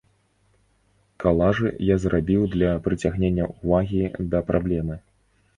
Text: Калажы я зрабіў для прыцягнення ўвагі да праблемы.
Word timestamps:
Калажы 1.23 1.69
я 1.93 1.99
зрабіў 2.05 2.47
для 2.55 2.73
прыцягнення 2.87 3.47
ўвагі 3.53 4.03
да 4.33 4.39
праблемы. 4.53 4.95